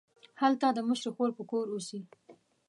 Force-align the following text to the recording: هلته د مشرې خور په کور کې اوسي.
هلته 0.41 0.67
د 0.73 0.79
مشرې 0.87 1.11
خور 1.15 1.29
په 1.37 1.43
کور 1.49 1.65
کې 1.67 1.71
اوسي. 1.73 1.99